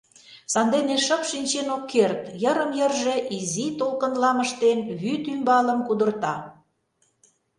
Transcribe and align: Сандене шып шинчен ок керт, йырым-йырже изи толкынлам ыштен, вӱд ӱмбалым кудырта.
Сандене 0.53 0.95
шып 1.05 1.21
шинчен 1.29 1.67
ок 1.75 1.83
керт, 1.91 2.21
йырым-йырже 2.43 3.15
изи 3.37 3.67
толкынлам 3.79 4.37
ыштен, 4.45 4.79
вӱд 5.01 5.23
ӱмбалым 5.33 5.79
кудырта. 5.87 6.35